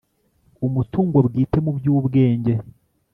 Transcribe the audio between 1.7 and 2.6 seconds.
by ubwenge